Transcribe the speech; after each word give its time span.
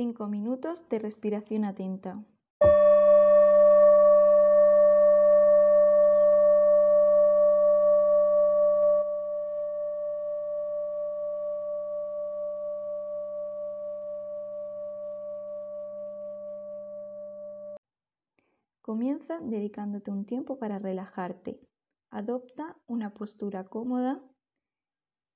Cinco 0.00 0.28
minutos 0.28 0.88
de 0.90 1.00
respiración 1.00 1.64
atenta. 1.64 2.24
Comienza 18.80 19.40
dedicándote 19.40 20.12
un 20.12 20.24
tiempo 20.26 20.60
para 20.60 20.78
relajarte. 20.78 21.58
Adopta 22.10 22.76
una 22.86 23.14
postura 23.14 23.64
cómoda 23.64 24.22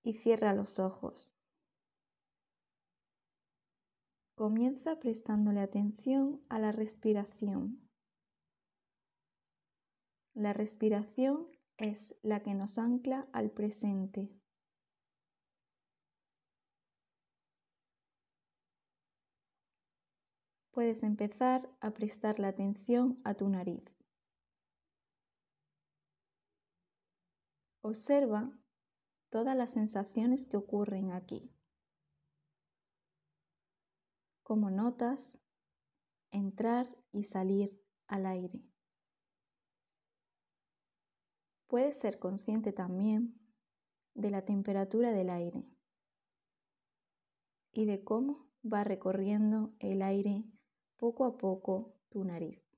y 0.04 0.14
cierra 0.14 0.54
los 0.54 0.79
ojos. 0.79 1.32
Comienza 4.34 4.98
prestándole 4.98 5.60
atención 5.60 6.42
a 6.48 6.59
la 6.59 6.73
respiración. 6.73 7.86
La 10.34 10.54
respiración 10.54 11.48
es 11.77 12.14
la 12.23 12.42
que 12.42 12.54
nos 12.54 12.78
ancla 12.78 13.28
al 13.32 13.50
presente. 13.50 14.30
Puedes 20.70 21.02
empezar 21.02 21.68
a 21.80 21.90
prestar 21.90 22.38
la 22.38 22.48
atención 22.48 23.20
a 23.24 23.34
tu 23.34 23.51
nariz. 23.51 23.84
Observa 27.82 28.51
todas 29.28 29.54
las 29.54 29.73
sensaciones 29.73 30.46
que 30.46 30.56
ocurren 30.56 31.12
aquí. 31.12 31.51
Cómo 34.52 34.69
notas 34.69 35.33
entrar 36.30 36.95
y 37.10 37.23
salir 37.23 37.73
al 38.07 38.26
aire. 38.26 38.63
Puedes 41.68 41.96
ser 41.96 42.18
consciente 42.18 42.71
también 42.71 43.41
de 44.13 44.29
la 44.29 44.45
temperatura 44.45 45.10
del 45.13 45.30
aire 45.30 45.65
y 47.73 47.87
de 47.87 48.04
cómo 48.04 48.46
va 48.63 48.85
recorriendo 48.85 49.73
el 49.79 50.02
aire 50.02 50.45
poco 50.98 51.24
a 51.24 51.38
poco 51.38 51.95
tu 52.10 52.23
nariz. 52.23 52.71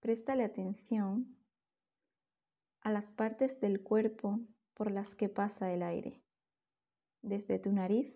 Préstale 0.00 0.44
atención 0.44 1.36
a 2.80 2.90
las 2.90 3.10
partes 3.10 3.60
del 3.60 3.82
cuerpo 3.82 4.40
por 4.72 4.90
las 4.90 5.14
que 5.14 5.28
pasa 5.28 5.74
el 5.74 5.82
aire, 5.82 6.22
desde 7.20 7.58
tu 7.58 7.70
nariz 7.70 8.10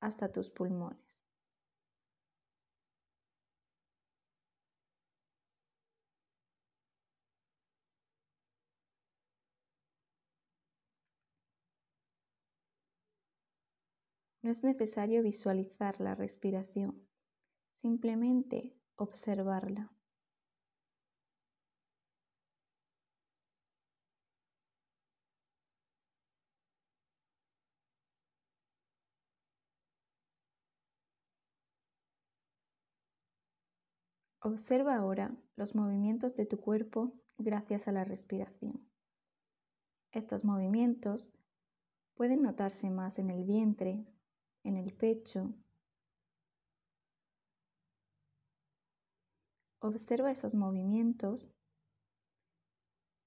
hasta 0.00 0.32
tus 0.32 0.48
pulmones. 0.48 1.20
No 14.42 14.50
es 14.50 14.64
necesario 14.64 15.22
visualizar 15.22 16.00
la 16.00 16.14
respiración, 16.14 17.06
simplemente 17.82 18.74
observarla. 18.96 19.92
Observa 34.42 34.96
ahora 34.96 35.36
los 35.56 35.74
movimientos 35.74 36.34
de 36.34 36.46
tu 36.46 36.58
cuerpo 36.58 37.12
gracias 37.36 37.86
a 37.88 37.92
la 37.92 38.04
respiración. 38.04 38.88
Estos 40.12 40.44
movimientos 40.44 41.30
pueden 42.14 42.40
notarse 42.40 42.88
más 42.88 43.18
en 43.18 43.28
el 43.28 43.44
vientre, 43.44 44.02
en 44.64 44.76
el 44.78 44.94
pecho. 44.94 45.52
Observa 49.80 50.30
esos 50.30 50.54
movimientos 50.54 51.50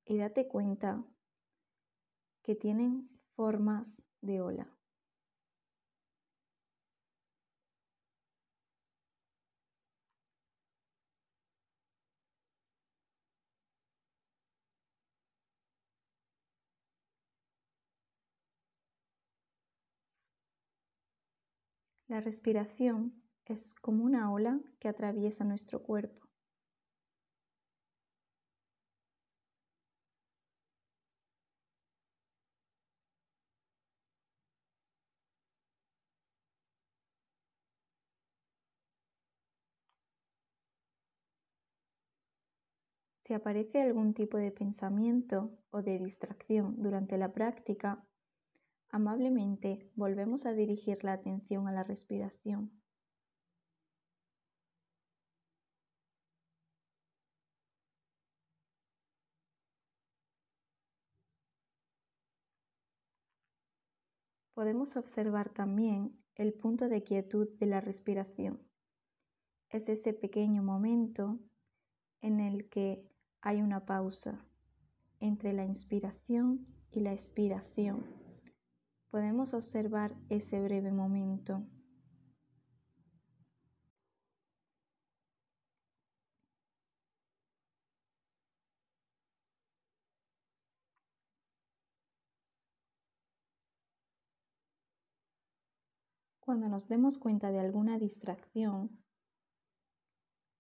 y 0.06 0.18
date 0.18 0.48
cuenta 0.48 1.06
que 2.42 2.56
tienen 2.56 3.08
formas 3.36 4.02
de 4.22 4.42
ola. 4.42 4.68
La 22.14 22.22
respiración 22.22 23.24
es 23.44 23.74
como 23.74 24.04
una 24.04 24.32
ola 24.32 24.60
que 24.78 24.88
atraviesa 24.88 25.44
nuestro 25.46 25.82
cuerpo. 25.82 26.28
Si 43.26 43.34
aparece 43.34 43.82
algún 43.82 44.14
tipo 44.14 44.38
de 44.38 44.52
pensamiento 44.52 45.58
o 45.72 45.82
de 45.82 45.98
distracción 45.98 46.76
durante 46.78 47.18
la 47.18 47.34
práctica, 47.34 48.06
Amablemente 48.94 49.90
volvemos 49.96 50.46
a 50.46 50.54
dirigir 50.54 51.04
la 51.04 51.14
atención 51.14 51.68
a 51.68 51.72
la 51.72 51.84
respiración. 51.84 52.70
Podemos 64.54 64.96
observar 64.96 65.50
también 65.50 66.16
el 66.36 66.54
punto 66.54 66.88
de 66.88 67.02
quietud 67.02 67.50
de 67.58 67.66
la 67.66 67.82
respiración. 67.82 68.62
Es 69.70 69.90
ese 69.90 70.14
pequeño 70.14 70.62
momento 70.62 71.40
en 72.22 72.40
el 72.40 72.70
que 72.70 73.10
hay 73.42 73.64
una 73.64 73.88
pausa 73.88 74.46
entre 75.20 75.52
la 75.52 75.66
inspiración 75.66 76.68
y 76.92 77.00
la 77.00 77.12
expiración 77.12 78.23
podemos 79.14 79.54
observar 79.54 80.16
ese 80.30 80.60
breve 80.60 80.92
momento. 80.92 81.64
Cuando 96.40 96.68
nos 96.68 96.88
demos 96.88 97.20
cuenta 97.20 97.52
de 97.52 97.60
alguna 97.60 98.00
distracción, 98.00 98.98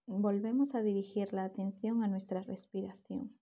volvemos 0.06 0.76
a 0.76 0.84
dirigir 0.84 1.34
la 1.34 1.46
atención 1.46 2.04
a 2.04 2.08
nuestra 2.08 2.44
respiración. 2.44 3.36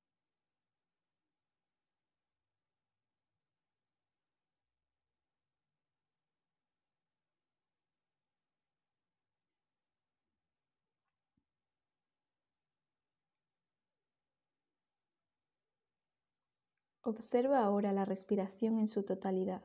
Observa 17.04 17.64
ahora 17.64 17.94
la 17.94 18.06
respiración 18.06 18.78
en 18.78 18.88
su 18.88 19.02
totalidad, 19.02 19.64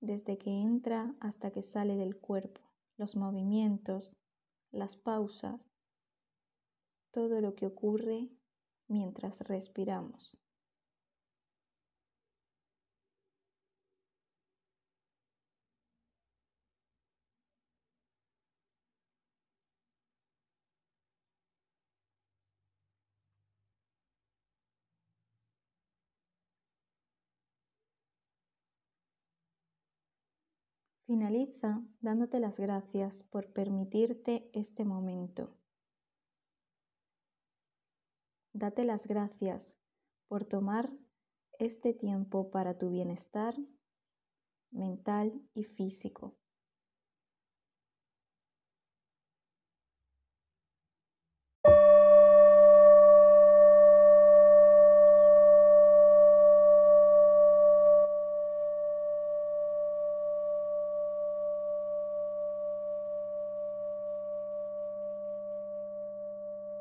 desde 0.00 0.38
que 0.38 0.50
entra 0.50 1.12
hasta 1.18 1.50
que 1.50 1.62
sale 1.62 1.96
del 1.96 2.16
cuerpo, 2.16 2.60
los 2.96 3.16
movimientos, 3.16 4.12
las 4.70 4.96
pausas, 4.96 5.68
todo 7.10 7.40
lo 7.40 7.56
que 7.56 7.66
ocurre 7.66 8.30
mientras 8.86 9.40
respiramos. 9.40 10.38
Finaliza 31.10 31.82
dándote 32.00 32.38
las 32.38 32.60
gracias 32.60 33.24
por 33.24 33.52
permitirte 33.52 34.48
este 34.52 34.84
momento. 34.84 35.56
Date 38.52 38.84
las 38.84 39.08
gracias 39.08 39.76
por 40.28 40.44
tomar 40.44 40.92
este 41.58 41.94
tiempo 41.94 42.52
para 42.52 42.78
tu 42.78 42.90
bienestar 42.90 43.56
mental 44.70 45.42
y 45.52 45.64
físico. 45.64 46.39